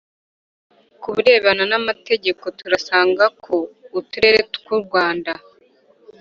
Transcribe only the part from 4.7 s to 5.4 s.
Rwanda